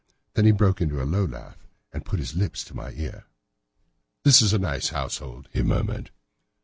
[0.33, 1.59] Then he broke into a low laugh
[1.93, 3.25] and put his lips to my ear.
[4.25, 6.09] "It is a nice household," he murmured.